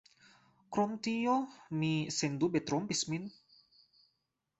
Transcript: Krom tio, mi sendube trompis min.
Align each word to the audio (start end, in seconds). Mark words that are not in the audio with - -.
Krom 0.77 0.95
tio, 1.07 1.35
mi 1.81 1.89
sendube 2.15 2.63
trompis 2.71 3.03
min. 3.13 3.29